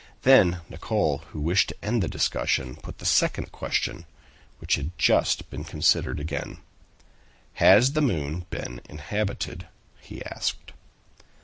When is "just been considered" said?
4.97-6.19